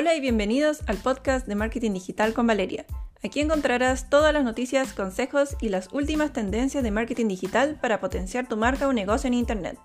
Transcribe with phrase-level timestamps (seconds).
[0.00, 2.86] Hola y bienvenidos al podcast de Marketing Digital con Valeria.
[3.22, 8.48] Aquí encontrarás todas las noticias, consejos y las últimas tendencias de marketing digital para potenciar
[8.48, 9.78] tu marca o negocio en Internet.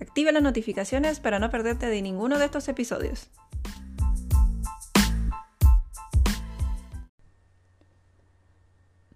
[0.00, 3.28] Activa las notificaciones para no perderte de ninguno de estos episodios.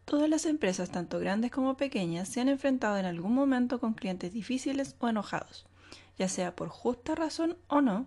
[0.04, 4.34] Todas las empresas, tanto grandes como pequeñas, se han enfrentado en algún momento con clientes
[4.34, 5.64] difíciles o enojados,
[6.18, 8.06] ya sea por justa razón o no,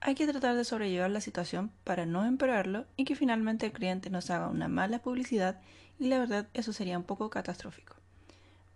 [0.00, 4.08] hay que tratar de sobrellevar la situación para no empeorarlo y que finalmente el cliente
[4.08, 5.60] nos haga una mala publicidad
[5.98, 7.96] y la verdad eso sería un poco catastrófico.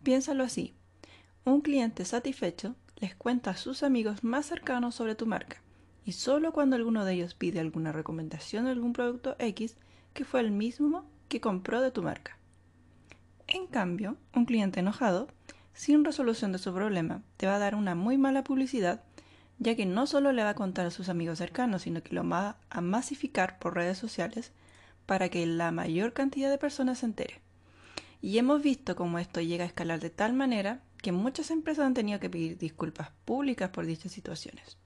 [0.02, 0.74] Piénsalo así.
[1.46, 5.62] Un cliente satisfecho les cuenta a sus amigos más cercanos sobre tu marca
[6.04, 9.76] y solo cuando alguno de ellos pide alguna recomendación de algún producto X
[10.12, 12.38] que fue el mismo que compró de tu marca.
[13.46, 15.28] En cambio, un cliente enojado,
[15.72, 19.02] sin resolución de su problema, te va a dar una muy mala publicidad
[19.58, 22.28] ya que no solo le va a contar a sus amigos cercanos, sino que lo
[22.28, 24.52] va a masificar por redes sociales
[25.06, 27.40] para que la mayor cantidad de personas se entere.
[28.20, 31.94] Y hemos visto cómo esto llega a escalar de tal manera que muchas empresas han
[31.94, 34.78] tenido que pedir disculpas públicas por dichas situaciones.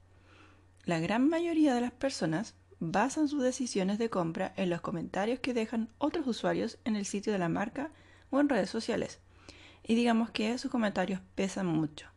[0.85, 5.55] La gran mayoría de las personas basan sus decisiones de compra en los comentarios que
[5.55, 7.91] dejan otros usuarios en el sitio de la marca
[8.31, 9.21] o en redes sociales.
[9.85, 12.09] Y digamos que sus comentarios pesan mucho.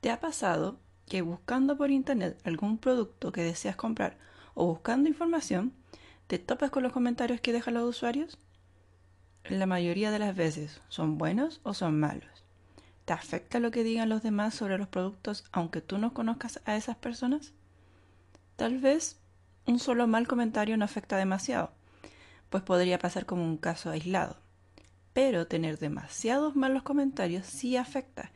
[0.00, 4.18] ¿Te ha pasado que buscando por internet algún producto que deseas comprar
[4.54, 5.72] o buscando información,
[6.26, 8.38] te topas con los comentarios que dejan los usuarios?
[9.44, 12.44] La mayoría de las veces son buenos o son malos.
[13.04, 16.76] ¿Te afecta lo que digan los demás sobre los productos aunque tú no conozcas a
[16.76, 17.52] esas personas?
[18.56, 19.18] Tal vez
[19.66, 21.72] un solo mal comentario no afecta demasiado,
[22.50, 24.36] pues podría pasar como un caso aislado.
[25.12, 28.30] Pero tener demasiados malos comentarios sí afecta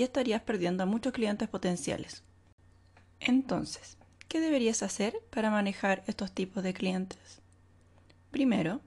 [0.00, 2.22] y estarías perdiendo a muchos clientes potenciales.
[3.20, 3.98] Entonces,
[4.28, 7.42] ¿qué deberías hacer para manejar estos tipos de clientes?
[8.30, 8.80] Primero,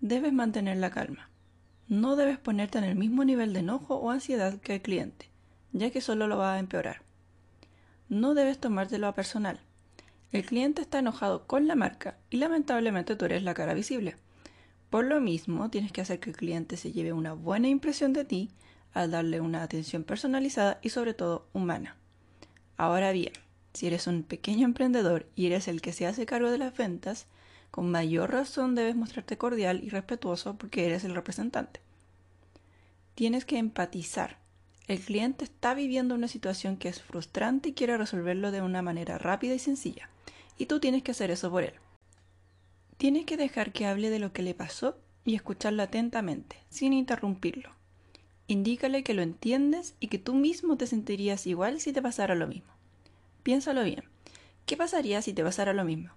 [0.00, 1.28] debes mantener la calma.
[1.88, 5.28] No debes ponerte en el mismo nivel de enojo o ansiedad que el cliente,
[5.72, 7.02] ya que solo lo va a empeorar.
[8.08, 9.58] No debes tomártelo a personal.
[10.30, 14.14] El cliente está enojado con la marca y lamentablemente tú eres la cara visible.
[14.90, 18.24] Por lo mismo, tienes que hacer que el cliente se lleve una buena impresión de
[18.24, 18.50] ti
[18.92, 21.96] al darle una atención personalizada y sobre todo humana.
[22.76, 23.32] Ahora bien,
[23.72, 27.26] si eres un pequeño emprendedor y eres el que se hace cargo de las ventas,
[27.70, 31.80] con mayor razón debes mostrarte cordial y respetuoso porque eres el representante.
[33.14, 34.38] Tienes que empatizar.
[34.88, 39.18] El cliente está viviendo una situación que es frustrante y quiere resolverlo de una manera
[39.18, 40.08] rápida y sencilla,
[40.58, 41.74] y tú tienes que hacer eso por él.
[42.96, 47.70] Tienes que dejar que hable de lo que le pasó y escucharlo atentamente, sin interrumpirlo.
[48.50, 52.48] Indícale que lo entiendes y que tú mismo te sentirías igual si te pasara lo
[52.48, 52.72] mismo.
[53.44, 54.02] Piénsalo bien.
[54.66, 56.10] ¿Qué pasaría si te pasara lo mismo?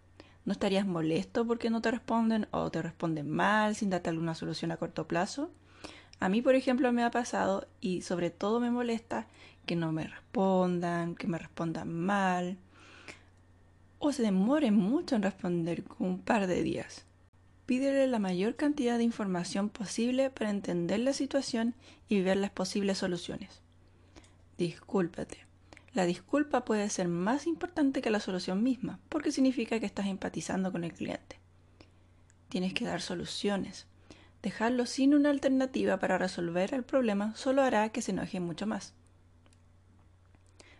[0.43, 4.71] ¿No estarías molesto porque no te responden o te responden mal sin darte alguna solución
[4.71, 5.51] a corto plazo?
[6.19, 9.27] A mí, por ejemplo, me ha pasado y sobre todo me molesta
[9.67, 12.57] que no me respondan, que me respondan mal
[13.99, 17.05] o se demoren mucho en responder un par de días.
[17.65, 21.75] Pídele la mayor cantidad de información posible para entender la situación
[22.09, 23.61] y ver las posibles soluciones.
[24.57, 25.45] Discúlpate.
[25.93, 30.71] La disculpa puede ser más importante que la solución misma, porque significa que estás empatizando
[30.71, 31.39] con el cliente.
[32.49, 33.87] Tienes que dar soluciones.
[34.41, 38.93] Dejarlo sin una alternativa para resolver el problema solo hará que se enoje mucho más.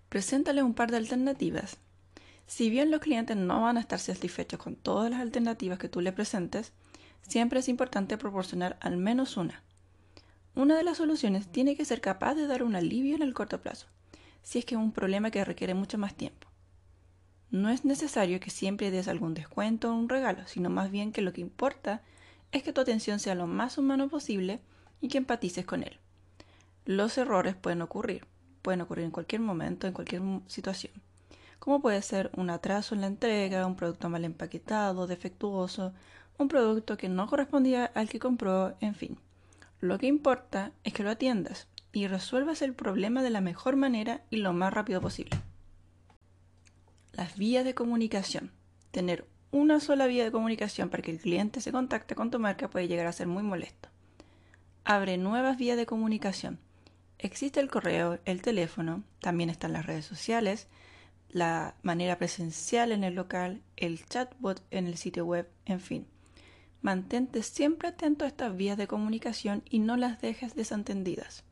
[0.10, 1.78] Preséntale un par de alternativas
[2.48, 6.02] si bien los clientes no van a estar satisfechos con todas las alternativas que tú
[6.02, 6.74] le presentes,
[7.22, 9.64] siempre es importante proporcionar al menos una.
[10.56, 13.62] Una de las soluciones tiene que ser capaz de dar un alivio en el corto
[13.62, 13.88] plazo,
[14.44, 16.48] si es que es un problema que requiere mucho más tiempo.
[17.50, 21.22] No es necesario que siempre des algún descuento o un regalo, sino más bien que
[21.22, 22.02] lo que importa
[22.52, 24.60] es que tu atención sea lo más humano posible
[25.02, 26.00] y que empatices con él.
[26.86, 28.26] Los errores pueden ocurrir,
[28.62, 30.94] pueden ocurrir en cualquier momento, en cualquier situación
[31.64, 35.94] como puede ser un atraso en la entrega, un producto mal empaquetado, defectuoso,
[36.38, 39.18] un producto que no correspondía al que compró, en fin.
[39.80, 44.24] Lo que importa es que lo atiendas y resuelvas el problema de la mejor manera
[44.30, 45.40] y lo más rápido posible.
[47.14, 48.52] Las vías de comunicación.
[48.92, 52.70] Tener una sola vía de comunicación para que el cliente se contacte con tu marca
[52.70, 53.88] puede llegar a ser muy molesto.
[54.84, 56.60] Abre nuevas vías de comunicación.
[57.20, 60.68] Existe el correo, el teléfono, también están las redes sociales,
[61.34, 66.08] la manera presencial en el local, el chatbot en el sitio web, en fin.
[66.82, 71.44] Mantente siempre atento a estas vías de comunicación y no las dejes desatendidas.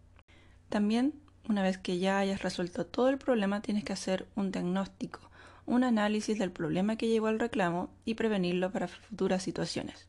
[0.69, 1.13] También,
[1.49, 5.31] una vez que ya hayas resuelto todo el problema, tienes que hacer un diagnóstico,
[5.65, 10.07] un análisis del problema que llevó al reclamo y prevenirlo para futuras situaciones.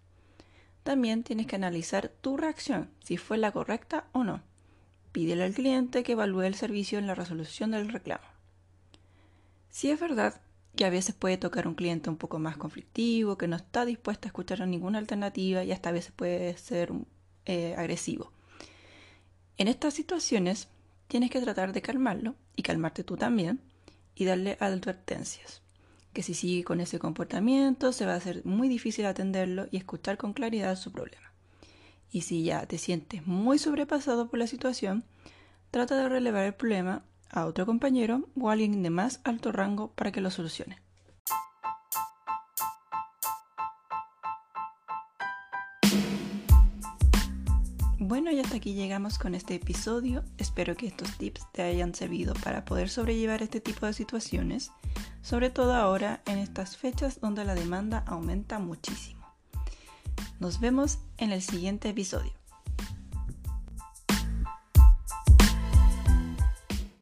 [0.82, 4.42] También tienes que analizar tu reacción, si fue la correcta o no.
[5.12, 8.31] Pídele al cliente que evalúe el servicio en la resolución del reclamo.
[9.72, 10.40] Si es verdad
[10.76, 14.26] que a veces puede tocar un cliente un poco más conflictivo, que no está dispuesto
[14.26, 16.92] a escuchar ninguna alternativa y hasta a veces puede ser
[17.46, 18.32] eh, agresivo.
[19.56, 20.68] En estas situaciones
[21.08, 23.60] tienes que tratar de calmarlo y calmarte tú también
[24.14, 25.62] y darle advertencias.
[26.12, 30.18] Que si sigue con ese comportamiento se va a hacer muy difícil atenderlo y escuchar
[30.18, 31.32] con claridad su problema.
[32.10, 35.04] Y si ya te sientes muy sobrepasado por la situación,
[35.70, 39.90] trata de relevar el problema a otro compañero o a alguien de más alto rango
[39.92, 40.78] para que lo solucione.
[47.98, 50.22] Bueno, y hasta aquí llegamos con este episodio.
[50.36, 54.70] Espero que estos tips te hayan servido para poder sobrellevar este tipo de situaciones,
[55.22, 59.26] sobre todo ahora en estas fechas donde la demanda aumenta muchísimo.
[60.40, 62.41] Nos vemos en el siguiente episodio.